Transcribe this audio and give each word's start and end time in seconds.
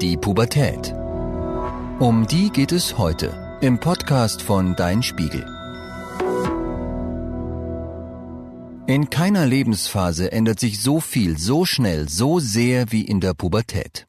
Die 0.00 0.16
Pubertät. 0.16 0.94
Um 1.98 2.24
die 2.28 2.50
geht 2.50 2.70
es 2.70 2.98
heute 2.98 3.58
im 3.60 3.80
Podcast 3.80 4.42
von 4.42 4.76
Dein 4.76 5.02
Spiegel. 5.02 5.44
In 8.86 9.10
keiner 9.10 9.44
Lebensphase 9.44 10.30
ändert 10.30 10.60
sich 10.60 10.80
so 10.80 11.00
viel, 11.00 11.36
so 11.36 11.64
schnell, 11.64 12.08
so 12.08 12.38
sehr 12.38 12.92
wie 12.92 13.04
in 13.04 13.20
der 13.20 13.34
Pubertät. 13.34 14.06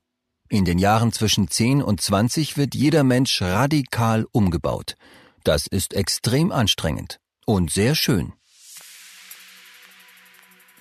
In 0.47 0.63
den 0.63 0.78
Jahren 0.78 1.12
zwischen 1.12 1.48
10 1.48 1.82
und 1.82 2.00
20 2.00 2.56
wird 2.56 2.76
jeder 2.76 3.04
Mensch 3.04 3.42
radikal 3.42 4.28
umgebaut. 4.32 4.96
Das 5.44 5.66
ist 5.66 5.96
extrem 5.96 6.52
anstrengend 6.52 7.20
und 7.48 7.71
sehr 7.71 7.96
schön. 7.96 8.34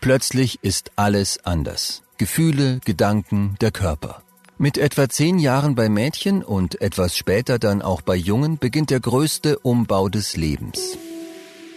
Plötzlich 0.02 0.58
ist 0.60 0.92
alles 0.96 1.38
anders. 1.44 2.02
Gefühle, 2.18 2.80
Gedanken, 2.84 3.56
der 3.62 3.70
Körper. 3.70 4.22
Mit 4.60 4.76
etwa 4.76 5.08
zehn 5.08 5.38
Jahren 5.38 5.76
bei 5.76 5.88
Mädchen 5.88 6.42
und 6.42 6.80
etwas 6.80 7.16
später 7.16 7.60
dann 7.60 7.80
auch 7.80 8.02
bei 8.02 8.16
Jungen 8.16 8.58
beginnt 8.58 8.90
der 8.90 8.98
größte 8.98 9.56
Umbau 9.60 10.08
des 10.08 10.36
Lebens. 10.36 10.98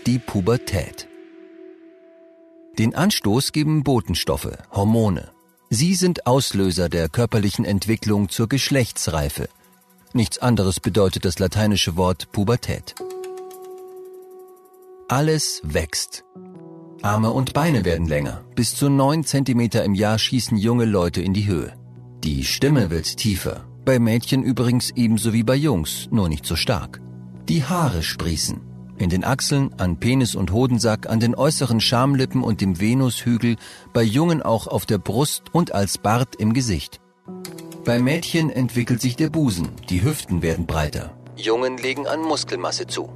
Die 0.08 0.18
Pubertät. 0.18 1.08
Den 2.80 2.96
Anstoß 2.96 3.52
geben 3.52 3.84
Botenstoffe, 3.84 4.58
Hormone. 4.72 5.30
Sie 5.70 5.94
sind 5.94 6.26
Auslöser 6.26 6.90
der 6.90 7.08
körperlichen 7.08 7.66
Entwicklung 7.66 8.30
zur 8.30 8.50
Geschlechtsreife. 8.50 9.48
Nichts 10.14 10.40
anderes 10.40 10.80
bedeutet 10.80 11.24
das 11.24 11.38
lateinische 11.38 11.98
Wort 11.98 12.32
Pubertät. 12.32 12.96
Alles 15.08 15.62
wächst. 15.64 16.24
Arme 17.04 17.30
und 17.30 17.54
Beine 17.54 17.86
werden 17.86 18.08
länger. 18.08 18.44
Bis 18.56 18.76
zu 18.76 18.90
neun 18.90 19.24
Zentimeter 19.24 19.84
im 19.84 19.94
Jahr 19.94 20.18
schießen 20.18 20.58
junge 20.58 20.86
Leute 20.86 21.22
in 21.22 21.36
die 21.36 21.46
Höhe. 21.46 21.80
Die 22.24 22.44
Stimme 22.44 22.92
wird 22.92 23.18
tiefer. 23.18 23.66
Bei 23.84 23.98
Mädchen 23.98 24.44
übrigens 24.44 24.92
ebenso 24.92 25.34
wie 25.34 25.42
bei 25.42 25.56
Jungs, 25.56 26.08
nur 26.12 26.30
nicht 26.30 26.46
so 26.46 26.56
stark. 26.56 27.02
Die 27.50 27.64
Haare 27.64 28.04
sprießen. 28.04 28.62
In 29.00 29.10
den 29.10 29.24
Achseln, 29.24 29.74
an 29.80 30.00
Penis 30.00 30.36
und 30.36 30.52
Hodensack, 30.52 31.10
an 31.10 31.20
den 31.20 31.34
äußeren 31.34 31.80
Schamlippen 31.80 32.44
und 32.44 32.62
dem 32.62 32.80
Venushügel, 32.80 33.56
bei 33.92 34.04
Jungen 34.04 34.44
auch 34.44 34.68
auf 34.68 34.86
der 34.86 35.00
Brust 35.00 35.46
und 35.52 35.74
als 35.74 35.98
Bart 35.98 36.36
im 36.36 36.54
Gesicht. 36.54 37.02
Bei 37.86 37.98
Mädchen 37.98 38.52
entwickelt 38.52 39.02
sich 39.02 39.16
der 39.16 39.32
Busen, 39.32 39.70
die 39.90 40.04
Hüften 40.04 40.44
werden 40.44 40.68
breiter. 40.68 41.18
Jungen 41.36 41.80
legen 41.80 42.06
an 42.06 42.22
Muskelmasse 42.22 42.86
zu. 42.86 43.10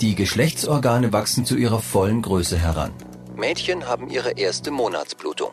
Die 0.00 0.14
Geschlechtsorgane 0.14 1.12
wachsen 1.12 1.44
zu 1.44 1.56
ihrer 1.56 1.80
vollen 1.80 2.22
Größe 2.22 2.56
heran. 2.56 2.92
Mädchen 3.36 3.86
haben 3.86 4.08
ihre 4.08 4.30
erste 4.30 4.70
Monatsblutung. 4.70 5.50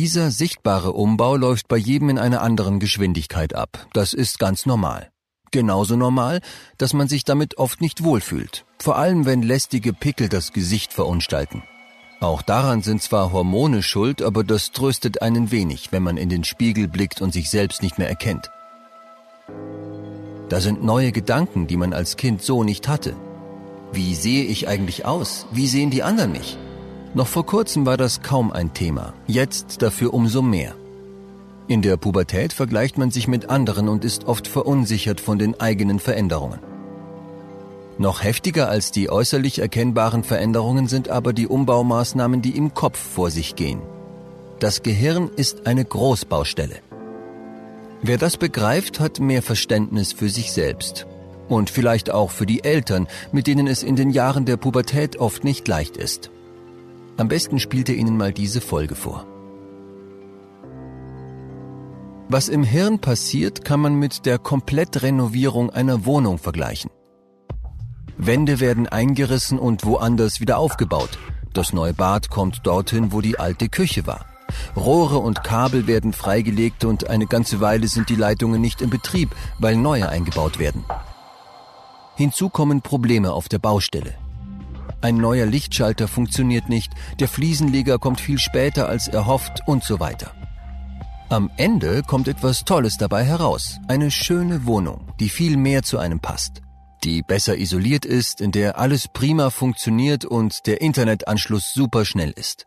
Dieser 0.00 0.30
sichtbare 0.30 0.92
Umbau 0.92 1.36
läuft 1.36 1.68
bei 1.68 1.76
jedem 1.76 2.08
in 2.08 2.18
einer 2.18 2.40
anderen 2.40 2.80
Geschwindigkeit 2.80 3.54
ab. 3.54 3.86
Das 3.92 4.14
ist 4.14 4.38
ganz 4.38 4.64
normal. 4.64 5.10
Genauso 5.50 5.94
normal, 5.94 6.40
dass 6.78 6.94
man 6.94 7.06
sich 7.06 7.24
damit 7.24 7.58
oft 7.58 7.82
nicht 7.82 8.02
wohlfühlt. 8.02 8.64
Vor 8.78 8.96
allem, 8.96 9.26
wenn 9.26 9.42
lästige 9.42 9.92
Pickel 9.92 10.30
das 10.30 10.54
Gesicht 10.54 10.94
verunstalten. 10.94 11.64
Auch 12.18 12.40
daran 12.40 12.80
sind 12.80 13.02
zwar 13.02 13.30
Hormone 13.30 13.82
schuld, 13.82 14.22
aber 14.22 14.42
das 14.42 14.72
tröstet 14.72 15.20
einen 15.20 15.50
wenig, 15.50 15.92
wenn 15.92 16.02
man 16.02 16.16
in 16.16 16.30
den 16.30 16.44
Spiegel 16.44 16.88
blickt 16.88 17.20
und 17.20 17.34
sich 17.34 17.50
selbst 17.50 17.82
nicht 17.82 17.98
mehr 17.98 18.08
erkennt. 18.08 18.50
Da 20.48 20.62
sind 20.62 20.82
neue 20.82 21.12
Gedanken, 21.12 21.66
die 21.66 21.76
man 21.76 21.92
als 21.92 22.16
Kind 22.16 22.40
so 22.40 22.64
nicht 22.64 22.88
hatte. 22.88 23.14
Wie 23.92 24.14
sehe 24.14 24.44
ich 24.44 24.66
eigentlich 24.66 25.04
aus? 25.04 25.44
Wie 25.52 25.66
sehen 25.66 25.90
die 25.90 26.02
anderen 26.02 26.32
mich? 26.32 26.56
Noch 27.12 27.26
vor 27.26 27.44
kurzem 27.44 27.86
war 27.86 27.96
das 27.96 28.22
kaum 28.22 28.52
ein 28.52 28.72
Thema, 28.72 29.14
jetzt 29.26 29.82
dafür 29.82 30.14
umso 30.14 30.42
mehr. 30.42 30.74
In 31.66 31.82
der 31.82 31.96
Pubertät 31.96 32.52
vergleicht 32.52 32.98
man 32.98 33.10
sich 33.10 33.26
mit 33.26 33.50
anderen 33.50 33.88
und 33.88 34.04
ist 34.04 34.24
oft 34.26 34.46
verunsichert 34.46 35.20
von 35.20 35.38
den 35.38 35.60
eigenen 35.60 35.98
Veränderungen. 35.98 36.60
Noch 37.98 38.22
heftiger 38.22 38.68
als 38.68 38.92
die 38.92 39.10
äußerlich 39.10 39.58
erkennbaren 39.58 40.24
Veränderungen 40.24 40.88
sind 40.88 41.08
aber 41.08 41.32
die 41.32 41.46
Umbaumaßnahmen, 41.46 42.42
die 42.42 42.56
im 42.56 42.74
Kopf 42.74 42.98
vor 42.98 43.30
sich 43.30 43.56
gehen. 43.56 43.82
Das 44.60 44.82
Gehirn 44.82 45.30
ist 45.36 45.66
eine 45.66 45.84
Großbaustelle. 45.84 46.76
Wer 48.02 48.18
das 48.18 48.36
begreift, 48.36 49.00
hat 49.00 49.20
mehr 49.20 49.42
Verständnis 49.42 50.12
für 50.12 50.28
sich 50.28 50.52
selbst 50.52 51.06
und 51.48 51.70
vielleicht 51.70 52.10
auch 52.10 52.30
für 52.30 52.46
die 52.46 52.64
Eltern, 52.64 53.08
mit 53.32 53.46
denen 53.46 53.66
es 53.66 53.82
in 53.82 53.96
den 53.96 54.10
Jahren 54.10 54.44
der 54.44 54.56
Pubertät 54.56 55.18
oft 55.18 55.44
nicht 55.44 55.66
leicht 55.68 55.96
ist. 55.96 56.30
Am 57.20 57.28
besten 57.28 57.58
spielt 57.58 57.90
er 57.90 57.96
Ihnen 57.96 58.16
mal 58.16 58.32
diese 58.32 58.62
Folge 58.62 58.94
vor. 58.94 59.26
Was 62.30 62.48
im 62.48 62.64
Hirn 62.64 62.98
passiert, 62.98 63.62
kann 63.62 63.80
man 63.80 63.96
mit 63.96 64.24
der 64.24 64.38
Komplettrenovierung 64.38 65.68
einer 65.68 66.06
Wohnung 66.06 66.38
vergleichen. 66.38 66.90
Wände 68.16 68.58
werden 68.58 68.88
eingerissen 68.88 69.58
und 69.58 69.84
woanders 69.84 70.40
wieder 70.40 70.56
aufgebaut. 70.56 71.18
Das 71.52 71.74
neue 71.74 71.92
Bad 71.92 72.30
kommt 72.30 72.60
dorthin, 72.64 73.12
wo 73.12 73.20
die 73.20 73.38
alte 73.38 73.68
Küche 73.68 74.06
war. 74.06 74.24
Rohre 74.74 75.18
und 75.18 75.44
Kabel 75.44 75.86
werden 75.86 76.14
freigelegt 76.14 76.86
und 76.86 77.10
eine 77.10 77.26
ganze 77.26 77.60
Weile 77.60 77.88
sind 77.88 78.08
die 78.08 78.16
Leitungen 78.16 78.62
nicht 78.62 78.80
in 78.80 78.88
Betrieb, 78.88 79.36
weil 79.58 79.76
neue 79.76 80.08
eingebaut 80.08 80.58
werden. 80.58 80.86
Hinzu 82.16 82.48
kommen 82.48 82.80
Probleme 82.80 83.30
auf 83.34 83.50
der 83.50 83.58
Baustelle. 83.58 84.14
Ein 85.02 85.16
neuer 85.16 85.46
Lichtschalter 85.46 86.08
funktioniert 86.08 86.68
nicht, 86.68 86.92
der 87.18 87.28
Fliesenleger 87.28 87.98
kommt 87.98 88.20
viel 88.20 88.38
später 88.38 88.88
als 88.88 89.08
erhofft 89.08 89.60
und 89.66 89.82
so 89.82 89.98
weiter. 89.98 90.32
Am 91.30 91.50
Ende 91.56 92.02
kommt 92.02 92.28
etwas 92.28 92.64
Tolles 92.64 92.96
dabei 92.98 93.24
heraus. 93.24 93.78
Eine 93.88 94.10
schöne 94.10 94.66
Wohnung, 94.66 95.12
die 95.20 95.28
viel 95.28 95.56
mehr 95.56 95.82
zu 95.82 95.98
einem 95.98 96.20
passt. 96.20 96.60
Die 97.04 97.22
besser 97.22 97.56
isoliert 97.56 98.04
ist, 98.04 98.40
in 98.40 98.52
der 98.52 98.78
alles 98.78 99.06
prima 99.08 99.50
funktioniert 99.50 100.24
und 100.24 100.66
der 100.66 100.80
Internetanschluss 100.80 101.72
super 101.72 102.04
schnell 102.04 102.30
ist. 102.30 102.66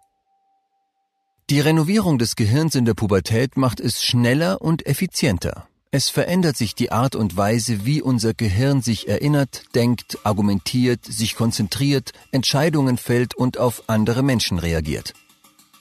Die 1.49 1.59
Renovierung 1.59 2.17
des 2.17 2.35
Gehirns 2.35 2.73
in 2.73 2.85
der 2.85 2.93
Pubertät 2.93 3.57
macht 3.57 3.79
es 3.79 4.01
schneller 4.01 4.61
und 4.61 4.87
effizienter. 4.87 5.67
Es 5.95 6.09
verändert 6.09 6.57
sich 6.57 6.73
die 6.73 6.91
Art 6.91 7.15
und 7.15 7.37
Weise, 7.37 7.85
wie 7.85 8.01
unser 8.01 8.33
Gehirn 8.33 8.81
sich 8.81 9.07
erinnert, 9.07 9.75
denkt, 9.75 10.17
argumentiert, 10.23 11.05
sich 11.05 11.35
konzentriert, 11.35 12.13
Entscheidungen 12.31 12.97
fällt 12.97 13.35
und 13.35 13.59
auf 13.59 13.83
andere 13.85 14.23
Menschen 14.23 14.57
reagiert. 14.57 15.13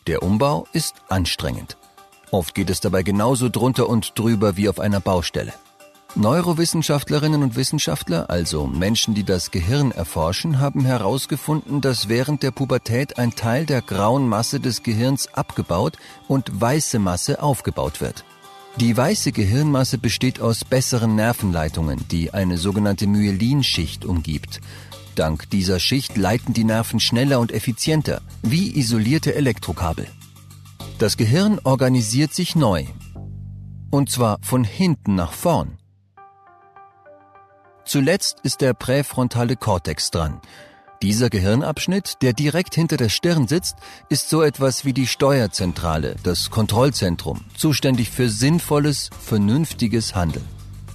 Der 0.06 0.22
Umbau 0.22 0.66
ist 0.74 0.96
anstrengend. 1.08 1.78
Oft 2.30 2.54
geht 2.54 2.68
es 2.68 2.80
dabei 2.80 3.02
genauso 3.02 3.48
drunter 3.48 3.88
und 3.88 4.18
drüber 4.18 4.58
wie 4.58 4.68
auf 4.68 4.80
einer 4.80 5.00
Baustelle. 5.00 5.54
Neurowissenschaftlerinnen 6.14 7.42
und 7.42 7.56
Wissenschaftler, 7.56 8.28
also 8.28 8.66
Menschen, 8.66 9.14
die 9.14 9.24
das 9.24 9.50
Gehirn 9.50 9.92
erforschen, 9.92 10.60
haben 10.60 10.84
herausgefunden, 10.84 11.80
dass 11.80 12.10
während 12.10 12.42
der 12.42 12.50
Pubertät 12.50 13.16
ein 13.16 13.34
Teil 13.34 13.64
der 13.64 13.80
grauen 13.80 14.28
Masse 14.28 14.60
des 14.60 14.82
Gehirns 14.82 15.32
abgebaut 15.32 15.96
und 16.28 16.60
weiße 16.60 16.98
Masse 16.98 17.42
aufgebaut 17.42 18.02
wird. 18.02 18.26
Die 18.76 18.96
weiße 18.96 19.32
Gehirnmasse 19.32 19.98
besteht 19.98 20.40
aus 20.40 20.64
besseren 20.64 21.14
Nervenleitungen, 21.14 22.08
die 22.10 22.32
eine 22.32 22.56
sogenannte 22.56 23.06
Myelinschicht 23.06 24.04
umgibt. 24.04 24.60
Dank 25.14 25.50
dieser 25.50 25.78
Schicht 25.78 26.16
leiten 26.16 26.54
die 26.54 26.64
Nerven 26.64 26.98
schneller 26.98 27.38
und 27.38 27.52
effizienter, 27.52 28.22
wie 28.42 28.74
isolierte 28.78 29.34
Elektrokabel. 29.34 30.06
Das 30.98 31.18
Gehirn 31.18 31.60
organisiert 31.64 32.32
sich 32.32 32.56
neu. 32.56 32.86
Und 33.90 34.10
zwar 34.10 34.38
von 34.40 34.64
hinten 34.64 35.16
nach 35.16 35.32
vorn. 35.32 35.76
Zuletzt 37.84 38.38
ist 38.42 38.62
der 38.62 38.72
präfrontale 38.72 39.56
Kortex 39.56 40.10
dran, 40.10 40.40
dieser 41.02 41.28
Gehirnabschnitt, 41.28 42.22
der 42.22 42.32
direkt 42.32 42.74
hinter 42.74 42.96
der 42.96 43.08
Stirn 43.08 43.48
sitzt, 43.48 43.76
ist 44.08 44.28
so 44.28 44.42
etwas 44.42 44.84
wie 44.84 44.92
die 44.92 45.06
Steuerzentrale, 45.06 46.16
das 46.22 46.50
Kontrollzentrum, 46.50 47.40
zuständig 47.56 48.10
für 48.10 48.28
sinnvolles, 48.28 49.10
vernünftiges 49.20 50.14
Handeln. 50.14 50.44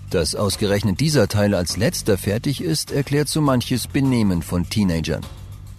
Dass 0.09 0.35
ausgerechnet 0.35 1.01
dieser 1.01 1.27
Teil 1.27 1.53
als 1.53 1.75
letzter 1.75 2.17
fertig 2.17 2.61
ist, 2.61 2.91
erklärt 2.91 3.27
so 3.27 3.41
manches 3.41 3.87
Benehmen 3.87 4.41
von 4.41 4.69
Teenagern. 4.69 5.25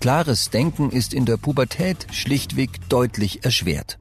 Klares 0.01 0.51
Denken 0.51 0.91
ist 0.91 1.15
in 1.15 1.25
der 1.25 1.39
Pubertät 1.39 2.07
schlichtweg 2.13 2.89
deutlich 2.89 3.45
erschwert. 3.45 3.99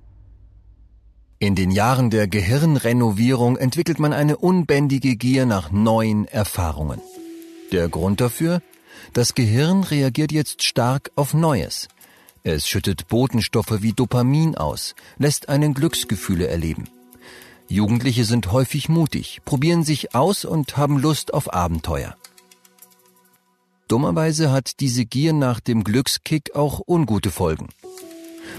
In 1.40 1.56
den 1.56 1.72
Jahren 1.72 2.10
der 2.10 2.28
Gehirnrenovierung 2.28 3.58
entwickelt 3.58 4.00
man 4.00 4.12
eine 4.12 4.38
unbändige 4.38 5.16
Gier 5.16 5.46
nach 5.46 5.72
neuen 5.72 6.28
Erfahrungen. 6.28 7.00
Der 7.72 7.90
Grund 7.90 8.22
dafür? 8.22 8.62
Das 9.14 9.34
Gehirn 9.34 9.84
reagiert 9.84 10.32
jetzt 10.32 10.64
stark 10.64 11.12
auf 11.16 11.34
Neues. 11.34 11.88
Es 12.44 12.68
schüttet 12.68 13.08
Botenstoffe 13.08 13.82
wie 13.82 13.94
Dopamin 13.94 14.56
aus, 14.56 14.96
lässt 15.18 15.50
einen 15.50 15.74
Glücksgefühle 15.74 16.48
erleben. 16.48 16.86
Jugendliche 17.68 18.24
sind 18.24 18.52
häufig 18.52 18.88
mutig, 18.88 19.42
probieren 19.44 19.84
sich 19.84 20.16
aus 20.16 20.46
und 20.46 20.78
haben 20.78 20.98
Lust 20.98 21.34
auf 21.34 21.54
Abenteuer. 21.54 22.16
Dummerweise 23.90 24.52
hat 24.52 24.80
diese 24.80 25.06
Gier 25.06 25.34
nach 25.34 25.60
dem 25.60 25.84
Glückskick 25.84 26.56
auch 26.56 26.82
ungute 26.88 27.32
Folgen. 27.32 27.70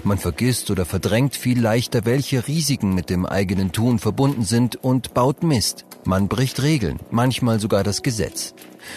Man 0.03 0.17
vergisst 0.17 0.71
oder 0.71 0.85
verdrängt 0.85 1.35
viel 1.35 1.59
leichter, 1.59 2.05
welche 2.05 2.47
Risiken 2.47 2.93
mit 2.93 3.09
dem 3.09 3.25
eigenen 3.25 3.71
Tun 3.71 3.99
verbunden 3.99 4.43
sind 4.43 4.75
und 4.75 5.13
baut 5.13 5.43
Mist. 5.43 5.85
Man 6.09 6.27
bricht 6.27 6.63
Regeln, 6.63 6.97
manchmal 7.11 7.59
sogar 7.59 7.83
das 7.83 8.01
Gesetz. 8.01 8.55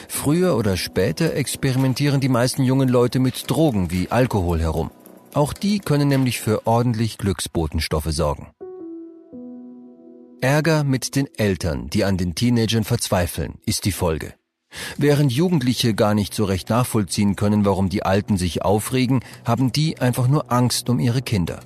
Früher 0.08 0.56
oder 0.56 0.78
später 0.78 1.34
experimentieren 1.34 2.22
die 2.22 2.30
meisten 2.30 2.62
jungen 2.62 2.88
Leute 2.88 3.18
mit 3.18 3.50
Drogen 3.50 3.90
wie 3.90 4.10
Alkohol 4.10 4.60
herum. 4.60 4.90
Auch 5.34 5.52
die 5.52 5.78
können 5.78 6.08
nämlich 6.08 6.40
für 6.40 6.66
ordentlich 6.66 7.18
Glücksbotenstoffe 7.18 8.08
sorgen. 8.08 8.52
Ärger 10.40 10.84
mit 10.84 11.14
den 11.14 11.28
Eltern, 11.36 11.90
die 11.90 12.04
an 12.04 12.16
den 12.16 12.34
Teenagern 12.34 12.82
verzweifeln, 12.84 13.58
ist 13.66 13.84
die 13.84 13.92
Folge. 13.92 14.32
Während 14.96 15.32
Jugendliche 15.32 15.92
gar 15.92 16.14
nicht 16.14 16.32
so 16.32 16.46
recht 16.46 16.70
nachvollziehen 16.70 17.36
können, 17.36 17.66
warum 17.66 17.90
die 17.90 18.04
Alten 18.04 18.38
sich 18.38 18.62
aufregen, 18.62 19.20
haben 19.44 19.70
die 19.70 19.98
einfach 19.98 20.28
nur 20.28 20.50
Angst 20.50 20.88
um 20.88 20.98
ihre 20.98 21.20
Kinder. 21.20 21.60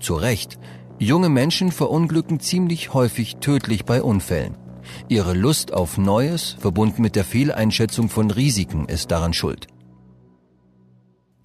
Zu 0.00 0.16
Recht. 0.16 0.58
Junge 0.98 1.30
Menschen 1.30 1.72
verunglücken 1.72 2.40
ziemlich 2.40 2.92
häufig 2.92 3.36
tödlich 3.36 3.86
bei 3.86 4.02
Unfällen. 4.02 4.61
Ihre 5.08 5.34
Lust 5.34 5.72
auf 5.72 5.98
Neues, 5.98 6.56
verbunden 6.58 7.02
mit 7.02 7.16
der 7.16 7.24
Fehleinschätzung 7.24 8.08
von 8.08 8.30
Risiken, 8.30 8.86
ist 8.86 9.10
daran 9.10 9.32
schuld. 9.32 9.66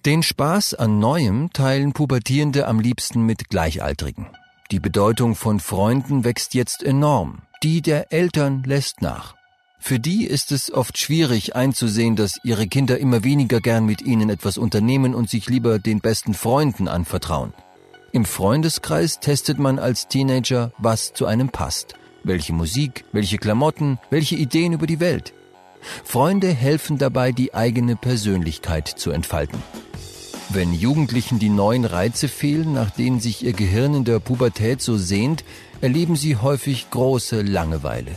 Den 0.06 0.22
Spaß 0.22 0.74
an 0.74 0.98
Neuem 0.98 1.50
teilen 1.52 1.92
Pubertierende 1.92 2.66
am 2.66 2.80
liebsten 2.80 3.22
mit 3.22 3.50
Gleichaltrigen. 3.50 4.28
Die 4.70 4.80
Bedeutung 4.80 5.34
von 5.34 5.60
Freunden 5.60 6.24
wächst 6.24 6.54
jetzt 6.54 6.82
enorm, 6.82 7.42
die 7.62 7.82
der 7.82 8.12
Eltern 8.12 8.62
lässt 8.64 9.02
nach. 9.02 9.34
Für 9.80 9.98
die 9.98 10.26
ist 10.26 10.52
es 10.52 10.72
oft 10.72 10.98
schwierig 10.98 11.56
einzusehen, 11.56 12.16
dass 12.16 12.38
ihre 12.44 12.66
Kinder 12.66 12.98
immer 12.98 13.24
weniger 13.24 13.60
gern 13.60 13.86
mit 13.86 14.02
ihnen 14.02 14.28
etwas 14.28 14.58
unternehmen 14.58 15.14
und 15.14 15.30
sich 15.30 15.48
lieber 15.48 15.78
den 15.78 16.00
besten 16.00 16.34
Freunden 16.34 16.88
anvertrauen. 16.88 17.54
Im 18.12 18.24
Freundeskreis 18.24 19.20
testet 19.20 19.58
man 19.58 19.78
als 19.78 20.08
Teenager, 20.08 20.72
was 20.78 21.12
zu 21.12 21.26
einem 21.26 21.50
passt. 21.50 21.94
Welche 22.24 22.52
Musik, 22.52 23.04
welche 23.12 23.38
Klamotten, 23.38 23.98
welche 24.10 24.36
Ideen 24.36 24.72
über 24.72 24.86
die 24.86 25.00
Welt. 25.00 25.32
Freunde 26.04 26.48
helfen 26.48 26.98
dabei, 26.98 27.32
die 27.32 27.54
eigene 27.54 27.96
Persönlichkeit 27.96 28.88
zu 28.88 29.10
entfalten. 29.10 29.62
Wenn 30.50 30.72
Jugendlichen 30.72 31.38
die 31.38 31.50
neuen 31.50 31.84
Reize 31.84 32.26
fehlen, 32.26 32.72
nach 32.72 32.90
denen 32.90 33.20
sich 33.20 33.44
ihr 33.44 33.52
Gehirn 33.52 33.94
in 33.94 34.04
der 34.04 34.18
Pubertät 34.18 34.80
so 34.80 34.96
sehnt, 34.96 35.44
erleben 35.80 36.16
sie 36.16 36.36
häufig 36.36 36.90
große 36.90 37.42
Langeweile. 37.42 38.12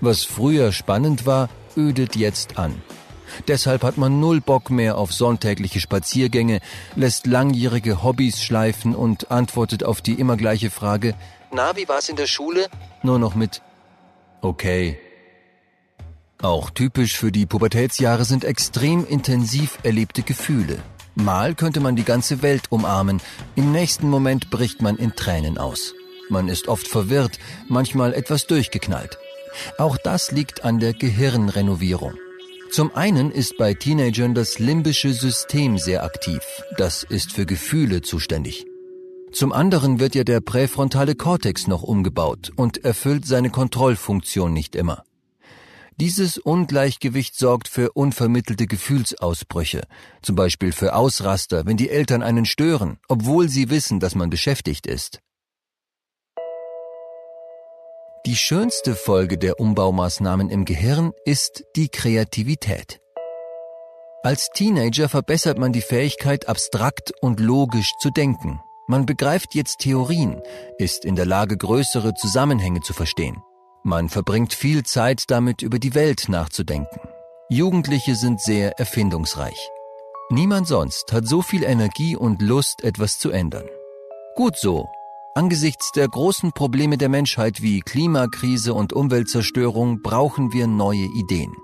Was 0.00 0.24
früher 0.24 0.72
spannend 0.72 1.26
war, 1.26 1.48
ödet 1.76 2.16
jetzt 2.16 2.58
an. 2.58 2.74
Deshalb 3.48 3.82
hat 3.82 3.96
man 3.96 4.20
null 4.20 4.40
Bock 4.40 4.70
mehr 4.70 4.98
auf 4.98 5.12
sonntägliche 5.12 5.80
Spaziergänge, 5.80 6.60
lässt 6.96 7.26
langjährige 7.26 8.02
Hobbys 8.02 8.42
schleifen 8.42 8.94
und 8.94 9.30
antwortet 9.30 9.84
auf 9.84 10.00
die 10.00 10.14
immer 10.14 10.36
gleiche 10.36 10.70
Frage, 10.70 11.14
na, 11.52 11.76
wie 11.76 11.88
war's 11.88 12.08
in 12.08 12.16
der 12.16 12.26
Schule? 12.26 12.66
Nur 13.02 13.20
noch 13.20 13.36
mit 13.36 13.62
Okay. 14.42 14.98
Auch 16.42 16.68
typisch 16.70 17.16
für 17.16 17.32
die 17.32 17.46
Pubertätsjahre 17.46 18.24
sind 18.24 18.44
extrem 18.44 19.06
intensiv 19.06 19.78
erlebte 19.82 20.22
Gefühle. 20.22 20.78
Mal 21.14 21.54
könnte 21.54 21.80
man 21.80 21.96
die 21.96 22.04
ganze 22.04 22.42
Welt 22.42 22.70
umarmen, 22.70 23.22
im 23.54 23.72
nächsten 23.72 24.10
Moment 24.10 24.50
bricht 24.50 24.82
man 24.82 24.96
in 24.96 25.14
Tränen 25.14 25.56
aus. 25.58 25.94
Man 26.28 26.48
ist 26.48 26.68
oft 26.68 26.88
verwirrt, 26.88 27.38
manchmal 27.68 28.12
etwas 28.12 28.46
durchgeknallt. 28.46 29.16
Auch 29.78 29.96
das 29.96 30.32
liegt 30.32 30.64
an 30.64 30.80
der 30.80 30.92
Gehirnrenovierung. 30.92 32.14
Zum 32.74 32.92
einen 32.96 33.30
ist 33.30 33.56
bei 33.56 33.72
Teenagern 33.72 34.34
das 34.34 34.58
limbische 34.58 35.12
System 35.12 35.78
sehr 35.78 36.02
aktiv. 36.02 36.40
Das 36.76 37.04
ist 37.04 37.30
für 37.30 37.46
Gefühle 37.46 38.02
zuständig. 38.02 38.66
Zum 39.30 39.52
anderen 39.52 40.00
wird 40.00 40.16
ja 40.16 40.24
der 40.24 40.40
präfrontale 40.40 41.14
Kortex 41.14 41.68
noch 41.68 41.84
umgebaut 41.84 42.50
und 42.56 42.84
erfüllt 42.84 43.26
seine 43.26 43.50
Kontrollfunktion 43.50 44.52
nicht 44.52 44.74
immer. 44.74 45.04
Dieses 46.00 46.36
Ungleichgewicht 46.36 47.38
sorgt 47.38 47.68
für 47.68 47.92
unvermittelte 47.92 48.66
Gefühlsausbrüche, 48.66 49.82
zum 50.20 50.34
Beispiel 50.34 50.72
für 50.72 50.96
Ausraster, 50.96 51.66
wenn 51.66 51.76
die 51.76 51.90
Eltern 51.90 52.24
einen 52.24 52.44
stören, 52.44 52.98
obwohl 53.06 53.48
sie 53.48 53.70
wissen, 53.70 54.00
dass 54.00 54.16
man 54.16 54.30
beschäftigt 54.30 54.88
ist. 54.88 55.20
Die 58.26 58.36
schönste 58.36 58.94
Folge 58.94 59.36
der 59.36 59.60
Umbaumaßnahmen 59.60 60.48
im 60.48 60.64
Gehirn 60.64 61.12
ist 61.26 61.64
die 61.76 61.90
Kreativität. 61.90 63.02
Als 64.22 64.48
Teenager 64.48 65.10
verbessert 65.10 65.58
man 65.58 65.72
die 65.74 65.82
Fähigkeit, 65.82 66.48
abstrakt 66.48 67.12
und 67.20 67.38
logisch 67.38 67.92
zu 68.00 68.08
denken. 68.08 68.62
Man 68.86 69.04
begreift 69.04 69.54
jetzt 69.54 69.80
Theorien, 69.80 70.40
ist 70.78 71.04
in 71.04 71.16
der 71.16 71.26
Lage, 71.26 71.58
größere 71.58 72.14
Zusammenhänge 72.14 72.80
zu 72.80 72.94
verstehen. 72.94 73.42
Man 73.82 74.08
verbringt 74.08 74.54
viel 74.54 74.84
Zeit 74.84 75.24
damit, 75.26 75.60
über 75.60 75.78
die 75.78 75.94
Welt 75.94 76.30
nachzudenken. 76.30 77.00
Jugendliche 77.50 78.14
sind 78.14 78.40
sehr 78.40 78.78
erfindungsreich. 78.78 79.68
Niemand 80.30 80.66
sonst 80.66 81.12
hat 81.12 81.28
so 81.28 81.42
viel 81.42 81.62
Energie 81.62 82.16
und 82.16 82.40
Lust, 82.40 82.84
etwas 82.84 83.18
zu 83.18 83.30
ändern. 83.30 83.68
Gut 84.34 84.56
so, 84.56 84.88
Angesichts 85.36 85.90
der 85.90 86.06
großen 86.06 86.52
Probleme 86.52 86.96
der 86.96 87.08
Menschheit 87.08 87.60
wie 87.60 87.80
Klimakrise 87.80 88.72
und 88.72 88.92
Umweltzerstörung 88.92 90.00
brauchen 90.00 90.52
wir 90.52 90.68
neue 90.68 91.06
Ideen. 91.06 91.56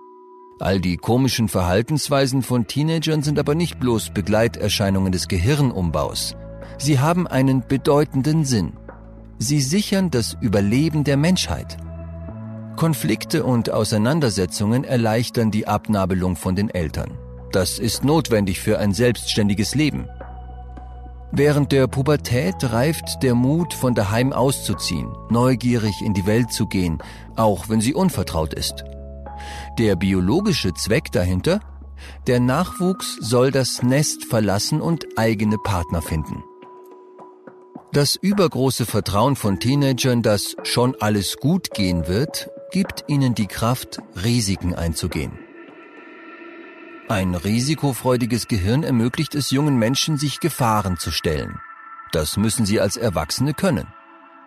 All 0.58 0.80
die 0.80 0.96
komischen 0.96 1.46
Verhaltensweisen 1.46 2.42
von 2.42 2.66
Teenagern 2.66 3.22
sind 3.22 3.38
aber 3.38 3.54
nicht 3.54 3.78
bloß 3.78 4.10
Begleiterscheinungen 4.10 5.12
des 5.12 5.28
Gehirnumbaus. 5.28 6.34
Sie 6.78 6.98
haben 6.98 7.28
einen 7.28 7.62
bedeutenden 7.64 8.44
Sinn. 8.44 8.72
Sie 9.38 9.60
sichern 9.60 10.10
das 10.10 10.36
Überleben 10.40 11.04
der 11.04 11.16
Menschheit. 11.16 11.76
Konflikte 12.74 13.44
und 13.44 13.70
Auseinandersetzungen 13.70 14.82
erleichtern 14.82 15.52
die 15.52 15.68
Abnabelung 15.68 16.34
von 16.34 16.56
den 16.56 16.70
Eltern. 16.70 17.16
Das 17.52 17.78
ist 17.78 18.04
notwendig 18.04 18.58
für 18.58 18.80
ein 18.80 18.92
selbstständiges 18.92 19.76
Leben. 19.76 20.08
Während 21.32 21.70
der 21.70 21.86
Pubertät 21.86 22.56
reift 22.72 23.22
der 23.22 23.34
Mut, 23.34 23.72
von 23.72 23.94
daheim 23.94 24.32
auszuziehen, 24.32 25.12
neugierig 25.28 26.02
in 26.02 26.12
die 26.12 26.26
Welt 26.26 26.52
zu 26.52 26.66
gehen, 26.66 26.98
auch 27.36 27.68
wenn 27.68 27.80
sie 27.80 27.94
unvertraut 27.94 28.52
ist. 28.52 28.84
Der 29.78 29.94
biologische 29.94 30.74
Zweck 30.74 31.12
dahinter? 31.12 31.60
Der 32.26 32.40
Nachwuchs 32.40 33.16
soll 33.20 33.50
das 33.52 33.82
Nest 33.82 34.24
verlassen 34.24 34.80
und 34.80 35.06
eigene 35.16 35.58
Partner 35.58 36.02
finden. 36.02 36.42
Das 37.92 38.16
übergroße 38.16 38.86
Vertrauen 38.86 39.36
von 39.36 39.58
Teenagern, 39.58 40.22
dass 40.22 40.56
schon 40.62 40.96
alles 41.00 41.36
gut 41.36 41.70
gehen 41.72 42.08
wird, 42.08 42.48
gibt 42.70 43.04
ihnen 43.08 43.34
die 43.34 43.46
Kraft, 43.48 44.00
Risiken 44.22 44.74
einzugehen. 44.74 45.38
Ein 47.10 47.34
risikofreudiges 47.34 48.46
Gehirn 48.46 48.84
ermöglicht 48.84 49.34
es 49.34 49.50
jungen 49.50 49.76
Menschen, 49.76 50.16
sich 50.16 50.38
Gefahren 50.38 50.96
zu 50.96 51.10
stellen. 51.10 51.58
Das 52.12 52.36
müssen 52.36 52.66
sie 52.66 52.78
als 52.78 52.96
Erwachsene 52.96 53.52
können. 53.52 53.88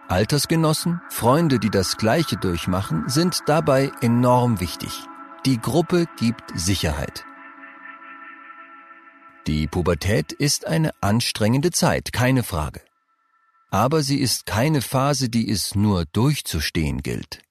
Altersgenossen, 0.08 1.02
Freunde, 1.10 1.60
die 1.60 1.70
das 1.70 1.98
Gleiche 1.98 2.38
durchmachen, 2.38 3.10
sind 3.10 3.42
dabei 3.48 3.92
enorm 4.00 4.62
wichtig. 4.62 4.94
Die 5.46 5.60
Gruppe 5.60 6.06
gibt 6.18 6.58
Sicherheit. 6.58 7.26
Die 9.46 9.68
Pubertät 9.68 10.32
ist 10.32 10.66
eine 10.66 10.92
anstrengende 11.02 11.72
Zeit, 11.72 12.14
keine 12.14 12.44
Frage. 12.44 12.80
Aber 13.72 14.04
sie 14.04 14.22
ist 14.22 14.46
keine 14.46 14.82
Phase, 14.82 15.28
die 15.28 15.52
es 15.52 15.76
nur 15.76 16.06
durchzustehen 16.06 17.02
gilt. 17.02 17.42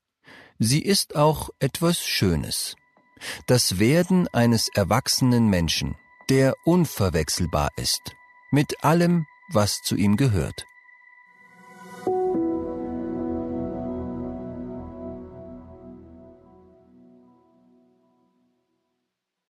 Sie 0.58 0.80
ist 0.80 1.16
auch 1.16 1.50
etwas 1.58 1.98
Schönes 2.02 2.76
das 3.46 3.78
Werden 3.78 4.28
eines 4.28 4.68
erwachsenen 4.68 5.48
Menschen, 5.48 5.96
der 6.28 6.54
unverwechselbar 6.64 7.70
ist, 7.76 8.16
mit 8.50 8.84
allem, 8.84 9.26
was 9.48 9.82
zu 9.82 9.96
ihm 9.96 10.16
gehört. 10.16 10.66